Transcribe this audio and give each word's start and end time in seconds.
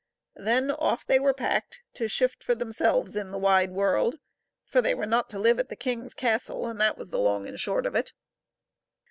Then 0.37 0.71
off 0.71 1.05
they 1.05 1.19
were 1.19 1.31
packed 1.31 1.83
to 1.93 2.07
shift 2.07 2.43
for 2.43 2.55
themselves 2.55 3.15
in 3.15 3.29
the 3.29 3.37
wide 3.37 3.69
world, 3.69 4.15
for 4.65 4.81
they 4.81 4.95
were 4.95 5.05
not 5.05 5.29
to 5.29 5.37
live 5.37 5.59
at 5.59 5.69
the 5.69 5.75
king's 5.75 6.15
castle, 6.15 6.65
and 6.65 6.81
that 6.81 6.97
was 6.97 7.11
the 7.11 7.19
long 7.19 7.45
and 7.45 7.53
the 7.53 7.59
short 7.59 7.85
of 7.85 7.93
it. 7.93 8.11